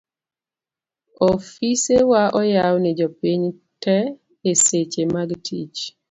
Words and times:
ofisewa 1.31 2.21
oyaw 2.39 2.75
ni 2.83 2.91
jopiny 2.99 3.43
te 3.83 3.97
eseche 4.51 5.03
mag 5.13 5.29
tich 5.45 5.79